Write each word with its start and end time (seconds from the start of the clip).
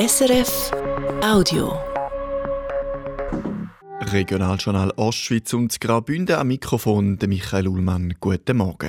SRF 0.00 0.70
Audio. 1.22 1.78
Regionaljournal 4.00 4.92
Ostschweiz 4.96 5.52
und 5.52 5.78
Graubünden 5.78 6.36
am 6.36 6.48
Mikrofon 6.48 7.18
der 7.18 7.28
Michael 7.28 7.68
Ullmann. 7.68 8.14
Guten 8.18 8.56
Morgen. 8.56 8.88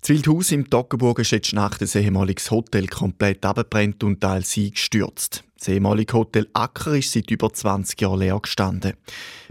Das 0.00 0.08
Wildhaus 0.08 0.50
im 0.52 0.70
Toggenburg 0.70 1.18
ist 1.18 1.32
jetzt 1.32 1.52
nach 1.52 1.76
dem 1.76 1.88
ehemaliges 1.94 2.50
Hotel 2.50 2.86
komplett 2.86 3.44
abgebrannt 3.44 4.02
und 4.02 4.22
teils 4.22 4.56
eingestürzt. 4.56 5.44
Das 5.58 5.68
ehemalige 5.68 6.14
Hotel 6.14 6.48
Acker 6.54 6.94
ist 6.94 7.12
seit 7.12 7.30
über 7.30 7.52
20 7.52 8.00
Jahren 8.00 8.20
leer 8.20 8.40
gestanden. 8.40 8.94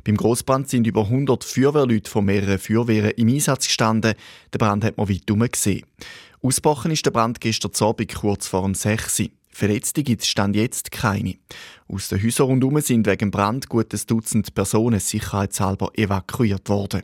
Beim 0.04 0.18
Grossbrand 0.18 0.70
sind 0.70 0.88
über 0.88 1.02
100 1.02 1.44
Feuerwehrleute 1.44 2.10
von 2.10 2.26
mehreren 2.26 2.58
Feuerwehren 2.58 3.12
im 3.12 3.28
Einsatz 3.28 3.68
gestanden. 3.68 4.16
Der 4.52 4.58
Brand 4.58 4.84
hat 4.84 4.98
man 4.98 5.08
weit 5.08 5.52
gesehen. 5.52 5.86
Ausbrochen 6.42 6.90
ist 6.90 7.06
der 7.06 7.12
Brand 7.12 7.40
gestern 7.40 7.72
Abend 7.80 8.12
kurz 8.16 8.48
vor 8.48 8.64
dem 8.64 8.74
6. 8.74 9.30
Verletzte 9.54 10.04
gibt 10.04 10.24
es 10.24 10.28
stand 10.28 10.56
jetzt 10.56 10.92
keine. 10.92 11.36
Aus 11.88 12.08
den 12.08 12.24
Häusern 12.24 12.48
rundherum 12.48 12.82
sind 12.82 13.06
wegen 13.06 13.30
Brand 13.30 13.70
gutes 13.70 14.08
Dutzend 14.08 14.54
Personen 14.56 15.00
sicherheitshalber 15.00 15.92
evakuiert 15.96 16.70
worden. 16.70 17.04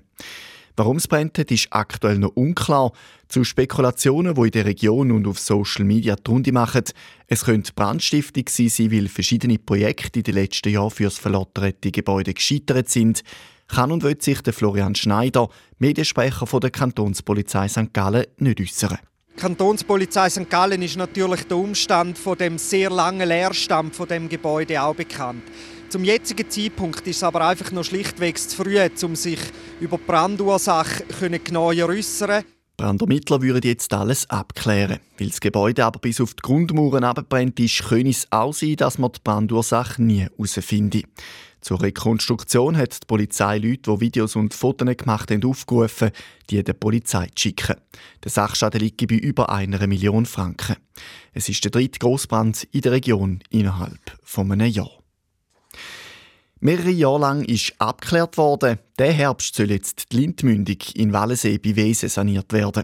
Warum 0.75 0.97
es 0.97 1.07
brennt 1.07 1.37
ist 1.37 1.67
aktuell 1.71 2.17
noch 2.17 2.35
unklar. 2.35 2.93
Zu 3.27 3.43
Spekulationen, 3.43 4.33
die 4.33 4.41
in 4.41 4.51
der 4.51 4.65
Region 4.65 5.11
und 5.11 5.27
auf 5.27 5.37
Social 5.37 5.83
Media 5.83 6.15
die 6.15 6.31
Runde 6.31 6.51
machen, 6.51 6.85
es 7.27 7.43
könnte 7.43 7.73
Brandstiftung 7.73 8.45
sein, 8.47 8.91
weil 8.91 9.09
verschiedene 9.09 9.59
Projekte 9.59 10.19
in 10.19 10.23
den 10.23 10.35
letzten 10.35 10.69
Jahren 10.69 10.89
für 10.89 11.03
das 11.03 11.17
verlotterte 11.17 11.91
Gebäude 11.91 12.33
gescheitert 12.33 12.89
sind. 12.89 13.23
Kann 13.67 13.91
und 13.91 14.03
will 14.03 14.19
sich 14.19 14.41
der 14.41 14.53
Florian 14.53 14.95
Schneider, 14.95 15.49
Mediensprecher 15.77 16.47
von 16.47 16.61
der 16.61 16.71
Kantonspolizei 16.71 17.67
St. 17.67 17.93
Gallen, 17.93 18.25
nicht 18.37 18.61
äußern. 18.61 18.99
Kantonspolizei 19.37 20.29
St. 20.29 20.49
Gallen 20.49 20.81
ist 20.81 20.97
natürlich 20.97 21.43
der 21.43 21.57
Umstand 21.57 22.17
von 22.17 22.37
dem 22.37 22.57
sehr 22.57 22.89
langen 22.89 23.27
Leerstand 23.27 23.95
von 23.95 24.07
dem 24.07 24.27
Gebäude 24.27 24.81
auch 24.81 24.95
bekannt. 24.95 25.43
Zum 25.89 26.03
jetzigen 26.03 26.49
Zeitpunkt 26.49 27.07
ist 27.07 27.17
es 27.17 27.23
aber 27.23 27.47
einfach 27.47 27.71
noch 27.71 27.83
schlichtweg 27.83 28.37
zu 28.37 28.55
früh, 28.55 28.79
um 29.03 29.15
sich 29.15 29.39
über 29.79 29.97
die 29.97 30.03
Brandursache 30.05 31.03
genauer 31.43 31.73
zu 31.73 31.87
äußern. 31.87 32.43
Brandermittler 32.79 33.41
würden 33.41 33.67
jetzt 33.67 33.93
alles 33.93 34.29
abklären. 34.29 34.99
Weil 35.17 35.27
das 35.27 35.41
Gebäude 35.41 35.83
aber 35.83 35.99
bis 35.99 36.21
auf 36.21 36.33
die 36.33 36.41
Grundmauern 36.41 37.03
abbrennt 37.03 37.59
ist, 37.59 37.83
könnte 37.83 38.09
es 38.09 38.27
auch 38.31 38.53
sein, 38.53 38.77
dass 38.77 38.97
man 38.97 39.11
die 39.11 39.19
Brandursache 39.21 40.01
nie 40.01 40.21
herausfindet. 40.21 41.03
Zur 41.59 41.81
Rekonstruktion 41.81 42.77
hat 42.77 42.93
die 42.93 43.05
Polizei 43.05 43.57
Leute, 43.57 43.91
die 43.91 43.99
Videos 43.99 44.37
und 44.37 44.53
Fotos 44.53 44.95
gemacht 44.95 45.29
haben, 45.29 45.43
aufgerufen, 45.43 46.11
die 46.49 46.63
der 46.63 46.71
Polizei 46.71 47.25
zu 47.35 47.49
schicken. 47.49 47.75
Der 48.23 48.31
Sachschaden 48.31 48.79
liegt 48.79 49.05
bei 49.05 49.15
über 49.15 49.49
einer 49.49 49.85
Million 49.85 50.25
Franken. 50.25 50.77
Es 51.33 51.49
ist 51.49 51.61
der 51.65 51.71
dritte 51.71 51.99
Grossbrand 51.99 52.63
in 52.71 52.79
der 52.79 52.93
Region 52.93 53.39
innerhalb 53.49 54.17
von 54.23 54.49
einem 54.53 54.71
Jahr. 54.71 54.98
Mehrere 56.61 56.89
Jahre 56.89 57.19
lang 57.19 57.43
ist 57.45 57.73
abgeklärt 57.77 58.35
worden, 58.37 58.79
der 58.97 59.13
Herbst 59.13 59.55
soll 59.55 59.71
jetzt 59.71 60.11
die 60.11 60.17
Lindmündung 60.17 60.75
in 60.93 61.13
Wallensee 61.13 61.57
bei 61.57 61.77
Wesen 61.77 62.09
saniert 62.09 62.51
werden. 62.51 62.83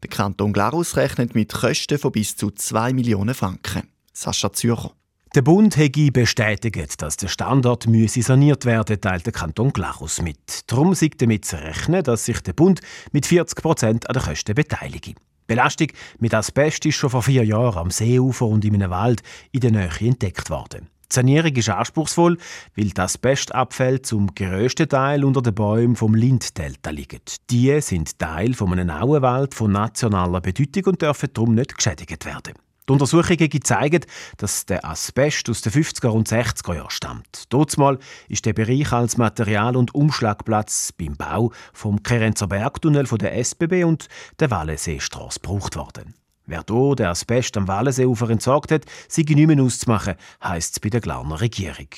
Der 0.00 0.08
Kanton 0.08 0.52
Glarus 0.52 0.96
rechnet 0.96 1.34
mit 1.34 1.52
Kosten 1.52 1.98
von 1.98 2.12
bis 2.12 2.36
zu 2.36 2.52
2 2.52 2.92
Millionen 2.92 3.34
Franken. 3.34 3.82
Sascha 4.12 4.52
Zürcher. 4.52 4.92
Der 5.34 5.42
Bund 5.42 5.76
hätte 5.76 6.12
bestätigt, 6.12 7.02
dass 7.02 7.16
der 7.16 7.26
Standort 7.26 7.88
müsse 7.88 8.22
saniert 8.22 8.64
werden, 8.64 9.00
teilt 9.00 9.26
der 9.26 9.32
Kanton 9.32 9.72
Glarus 9.72 10.22
mit. 10.22 10.60
Darum 10.68 10.94
sei 10.94 11.10
damit 11.18 11.46
zu 11.46 11.56
rechnen, 11.56 12.04
dass 12.04 12.26
sich 12.26 12.40
der 12.42 12.52
Bund 12.52 12.80
mit 13.10 13.26
40 13.26 13.60
Prozent 13.60 14.08
an 14.08 14.14
den 14.14 14.22
Kosten 14.22 14.54
beteilige. 14.54 15.14
Belastung 15.48 15.88
mit 16.20 16.32
Asbest 16.32 16.86
ist 16.86 16.94
schon 16.94 17.10
vor 17.10 17.24
vier 17.24 17.44
Jahren 17.44 17.78
am 17.78 17.90
Seeufer 17.90 18.46
und 18.46 18.64
in 18.64 18.76
einem 18.76 18.92
Wald 18.92 19.24
in 19.50 19.60
der 19.62 19.72
Nähe 19.72 19.90
entdeckt 20.00 20.48
worden. 20.48 20.88
Die 21.10 21.14
Sanierung 21.14 21.54
ist 21.54 21.68
anspruchsvoll, 21.68 22.38
weil 22.74 22.90
das 22.90 23.14
Asbestabfälle 23.14 24.02
zum 24.02 24.34
grössten 24.34 24.88
Teil 24.88 25.24
unter 25.24 25.42
den 25.42 25.54
Bäumen 25.54 25.96
vom 25.96 26.14
Linddelta 26.14 26.90
liegen. 26.90 27.20
Die 27.50 27.80
sind 27.80 28.18
Teil 28.18 28.54
von 28.54 28.72
einem 28.72 28.90
Auenwald 28.90 29.54
von 29.54 29.72
nationaler 29.72 30.40
Bedeutung 30.40 30.92
und 30.92 31.02
dürfen 31.02 31.30
darum 31.32 31.54
nicht 31.54 31.76
geschädigt 31.76 32.24
werden. 32.24 32.54
Die 32.88 32.92
Untersuchungen 32.92 33.64
zeigen, 33.64 34.04
dass 34.36 34.64
der 34.64 34.84
Asbest 34.84 35.50
aus 35.50 35.60
den 35.60 35.72
50er 35.72 36.08
und 36.08 36.28
60er 36.28 36.76
Jahren 36.76 36.90
stammt. 36.90 37.52
Dortmal 37.52 37.98
ist 38.28 38.46
der 38.46 38.52
Bereich 38.52 38.92
als 38.92 39.16
Material- 39.16 39.76
und 39.76 39.94
Umschlagplatz 39.94 40.92
beim 40.92 41.16
Bau 41.16 41.52
vom 41.72 42.02
Kerenzer 42.04 42.46
Bergtunnel 42.46 43.06
von 43.06 43.18
der 43.18 43.36
SBB 43.36 43.84
und 43.84 44.08
der 44.38 44.52
Wallenseestraße 44.52 45.40
gebraucht 45.40 45.74
worden. 45.74 46.14
Wer 46.46 46.64
hier 46.68 46.94
den 46.94 47.06
Asbest 47.06 47.56
am 47.56 47.66
Wallenseeufer 47.66 48.30
entsorgt 48.30 48.70
hat, 48.70 48.84
sei 49.08 49.22
nicht 49.22 49.46
mehr 49.46 49.60
auszumachen, 49.62 50.14
heisst 50.42 50.74
es 50.74 50.80
bei 50.80 50.88
der 50.88 51.00
Glarner 51.00 51.40
Regierung. 51.40 51.88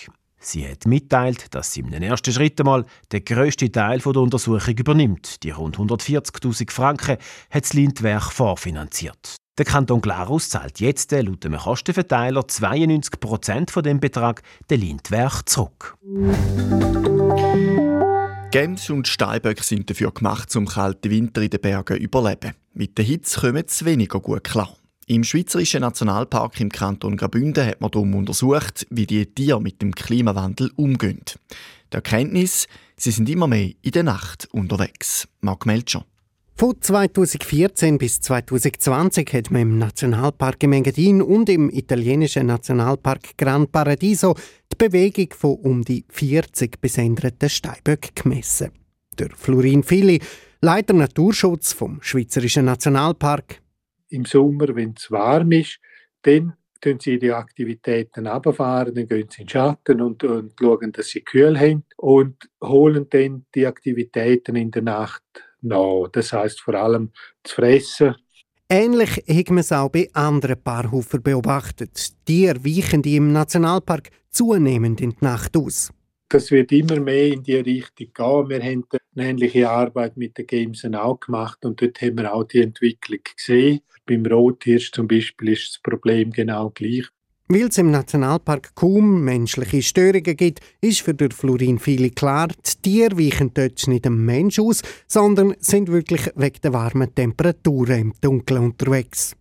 Sie 0.40 0.66
hat 0.66 0.86
mitteilt, 0.86 1.54
dass 1.54 1.72
sie 1.72 1.80
im 1.80 1.92
ersten 1.92 2.32
Schritt 2.32 2.58
einmal 2.60 2.86
den 3.12 3.24
grössten 3.24 3.72
Teil 3.72 3.98
der 3.98 4.16
Untersuchung 4.16 4.78
übernimmt. 4.78 5.42
Die 5.42 5.50
rund 5.50 5.76
140.000 5.76 6.70
Franken 6.70 7.18
hat 7.50 7.64
das 7.64 7.74
Lindwerk 7.74 8.32
vorfinanziert. 8.32 9.36
Der 9.58 9.64
Kanton 9.64 10.00
Glarus 10.00 10.48
zahlt 10.48 10.78
jetzt 10.78 11.10
laut 11.10 11.42
dem 11.42 11.56
Kostenverteiler 11.56 12.46
92 12.46 13.18
Prozent 13.18 13.70
von 13.72 13.82
dem 13.82 13.98
Betrag 13.98 14.42
der 14.70 14.78
Lindwerk 14.78 15.48
zurück. 15.48 15.98
Gems 18.50 18.88
und 18.88 19.06
Steinböcke 19.06 19.62
sind 19.62 19.90
dafür 19.90 20.10
gemacht, 20.10 20.56
um 20.56 20.64
kalten 20.64 21.10
Winter 21.10 21.42
in 21.42 21.50
den 21.50 21.60
Bergen 21.60 21.98
zu 21.98 22.02
überleben. 22.02 22.54
Mit 22.72 22.96
der 22.96 23.04
Hitze 23.04 23.40
kommen 23.40 23.64
sie 23.66 23.84
weniger 23.84 24.20
gut 24.20 24.42
klar. 24.42 24.74
Im 25.06 25.22
Schweizerischen 25.22 25.82
Nationalpark 25.82 26.58
im 26.58 26.70
Kanton 26.70 27.18
Graubünden 27.18 27.66
hat 27.66 27.82
man 27.82 27.90
darum 27.90 28.14
untersucht, 28.14 28.86
wie 28.88 29.06
die 29.06 29.26
Tiere 29.26 29.60
mit 29.60 29.82
dem 29.82 29.94
Klimawandel 29.94 30.70
umgehen. 30.76 31.20
Die 31.92 31.96
Erkenntnis, 31.96 32.68
sie 32.96 33.10
sind 33.10 33.28
immer 33.28 33.48
mehr 33.48 33.72
in 33.82 33.92
der 33.92 34.04
Nacht 34.04 34.48
unterwegs. 34.50 35.28
Mark 35.42 35.66
Melcher. 35.66 36.06
Von 36.60 36.74
2014 36.80 37.98
bis 37.98 38.20
2020 38.20 39.32
hat 39.32 39.52
man 39.52 39.62
im 39.62 39.78
Nationalpark 39.78 40.64
Engadin 40.64 41.22
und 41.22 41.48
im 41.48 41.70
italienischen 41.70 42.48
Nationalpark 42.48 43.38
Gran 43.38 43.68
Paradiso 43.68 44.34
die 44.72 44.76
Bewegung 44.76 45.28
von 45.38 45.54
um 45.54 45.84
die 45.84 46.04
40 46.08 46.80
besenderten 46.80 47.48
Steinböcken 47.48 48.10
gemessen. 48.12 48.72
Der 49.16 49.30
Florin 49.36 49.84
Fili, 49.84 50.20
Leiter 50.60 50.94
Naturschutz 50.94 51.74
vom 51.74 52.02
Schweizerischen 52.02 52.64
Nationalpark. 52.64 53.62
Im 54.08 54.24
Sommer, 54.24 54.74
wenn 54.74 54.94
es 54.96 55.12
warm 55.12 55.52
ist, 55.52 55.78
dann 56.22 56.54
tun 56.80 56.98
sie 56.98 57.20
die 57.20 57.30
Aktivitäten 57.30 58.26
runterfahren, 58.26 58.96
dann 58.96 59.06
gehen 59.06 59.28
sie 59.30 59.42
in 59.42 59.46
den 59.46 59.50
Schatten 59.50 60.00
und, 60.00 60.24
und 60.24 60.54
schauen, 60.60 60.90
dass 60.90 61.06
sie 61.06 61.20
kühl 61.20 61.56
haben 61.56 61.84
und 61.96 62.34
holen 62.60 63.06
dann 63.10 63.46
die 63.54 63.64
Aktivitäten 63.64 64.56
in 64.56 64.72
der 64.72 64.82
Nacht 64.82 65.22
nach. 65.62 66.08
Das 66.12 66.32
heißt 66.32 66.60
vor 66.60 66.74
allem 66.74 67.10
zu 67.44 67.56
fressen. 67.56 68.14
Ähnlich 68.70 69.24
hat 69.26 69.48
man 69.48 69.58
es 69.58 69.72
auch 69.72 69.88
bei 69.88 70.10
anderen 70.12 70.62
Paarhufer 70.62 71.18
beobachtet. 71.18 72.12
Die 72.28 72.48
weichen 72.48 73.00
die 73.00 73.16
im 73.16 73.32
Nationalpark 73.32 74.10
zunehmend 74.30 75.00
in 75.00 75.10
die 75.10 75.24
Nacht 75.24 75.56
aus. 75.56 75.90
Das 76.28 76.50
wird 76.50 76.72
immer 76.72 77.00
mehr 77.00 77.32
in 77.32 77.42
die 77.42 77.56
Richtung 77.56 78.08
gehen. 78.12 78.48
Wir 78.50 78.62
haben 78.62 78.84
eine 79.16 79.30
ähnliche 79.30 79.70
Arbeit 79.70 80.18
mit 80.18 80.36
den 80.36 80.46
Gamesen 80.46 80.94
auch 80.94 81.18
gemacht 81.18 81.64
und 81.64 81.80
dort 81.80 82.02
haben 82.02 82.18
wir 82.18 82.34
auch 82.34 82.44
die 82.44 82.60
Entwicklung 82.60 83.20
gesehen. 83.34 83.80
Beim 84.04 84.26
Rothirsch 84.26 84.92
zum 84.92 85.08
Beispiel 85.08 85.52
ist 85.52 85.68
das 85.70 85.82
Problem 85.82 86.30
genau 86.30 86.68
gleich. 86.68 87.06
Weil 87.50 87.68
es 87.68 87.78
im 87.78 87.90
Nationalpark 87.90 88.74
kaum 88.74 89.24
menschliche 89.24 89.80
Störungen 89.80 90.36
gibt, 90.36 90.60
ist 90.82 91.00
für 91.00 91.14
den 91.14 91.30
Florin 91.30 91.78
viele 91.78 92.10
klar, 92.10 92.48
die 92.48 92.82
Tiere 92.82 93.16
weichen 93.18 93.54
dort 93.54 93.86
nicht 93.86 94.04
dem 94.04 94.26
Mensch 94.26 94.58
aus, 94.58 94.82
sondern 95.06 95.54
sind 95.58 95.88
wirklich 95.88 96.30
wegen 96.34 96.60
der 96.62 96.74
warmen 96.74 97.14
Temperaturen 97.14 98.00
im 98.00 98.12
Dunkeln 98.20 98.64
unterwegs. 98.64 99.34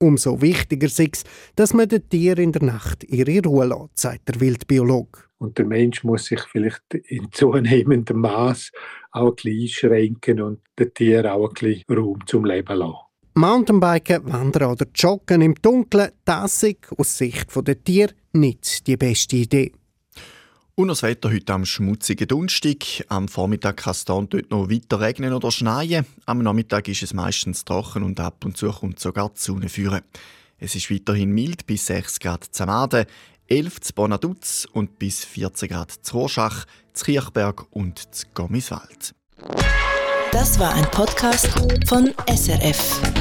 Umso 0.00 0.42
wichtiger 0.42 0.86
ist 0.86 0.98
es, 0.98 1.22
dass 1.54 1.72
man 1.72 1.88
den 1.88 2.08
Tieren 2.08 2.42
in 2.42 2.52
der 2.52 2.64
Nacht 2.64 3.04
ihre 3.04 3.40
Ruhe 3.44 3.66
lässt, 3.66 4.00
sagt 4.00 4.28
der 4.28 4.40
Wildbiologe. 4.40 5.20
Und 5.38 5.56
der 5.56 5.66
Mensch 5.66 6.02
muss 6.02 6.24
sich 6.24 6.40
vielleicht 6.50 6.82
in 6.92 7.30
zunehmendem 7.30 8.18
Maß 8.18 8.72
auch 9.12 9.28
ein 9.28 9.34
bisschen 9.36 9.92
einschränken 9.92 10.40
und 10.40 10.60
den 10.76 10.92
Tieren 10.92 11.26
auch 11.28 11.50
ein 11.50 11.54
bisschen 11.54 11.96
Raum 11.96 12.18
zum 12.26 12.46
Leben 12.46 12.76
lassen. 12.76 12.96
Mountainbiken, 13.36 14.32
Wandern 14.32 14.70
oder 14.70 14.86
Joggen 14.94 15.42
im 15.42 15.56
Dunkeln, 15.56 16.10
das 16.24 16.62
ist 16.62 16.76
aus 16.96 17.18
Sicht 17.18 17.48
der 17.66 17.82
Tiere 17.82 18.14
nicht 18.32 18.86
die 18.86 18.96
beste 18.96 19.36
Idee. 19.36 19.72
Und 20.76 20.88
das 20.88 21.02
Wetter 21.02 21.32
heute 21.32 21.52
am 21.52 21.64
schmutzigen 21.64 22.28
Donnerstag. 22.28 23.04
Am 23.08 23.26
Vormittag 23.26 23.78
kann 23.78 23.90
es 23.90 24.04
dort 24.04 24.34
noch 24.50 24.70
weiter 24.70 25.00
regnen 25.00 25.32
oder 25.32 25.50
schneien. 25.50 26.06
Am 26.26 26.42
Nachmittag 26.42 26.86
ist 26.86 27.02
es 27.02 27.12
meistens 27.12 27.64
trocken 27.64 28.04
und 28.04 28.20
ab 28.20 28.44
und 28.44 28.56
zu 28.56 28.70
kommt 28.70 29.00
sogar 29.00 29.30
die 29.30 29.40
Sonne 29.40 29.68
führen. 29.68 30.02
Es 30.58 30.76
ist 30.76 30.90
weiterhin 30.90 31.32
mild 31.32 31.66
bis 31.66 31.86
6 31.86 32.20
Grad 32.20 32.44
zu 32.44 32.66
Maden, 32.66 33.06
11 33.48 33.80
zu 33.80 33.94
Bonaduz 33.94 34.66
und 34.72 34.98
bis 35.00 35.24
14 35.24 35.68
Grad 35.68 35.90
zu 35.90 36.18
Rorschach, 36.18 36.66
zu 36.92 37.04
Kirchberg 37.04 37.66
und 37.70 38.14
zu 38.14 38.26
Gommiswald. 38.32 39.14
Das 40.30 40.58
war 40.58 40.74
ein 40.74 40.84
Podcast 40.90 41.48
von 41.86 42.12
SRF. 42.28 43.13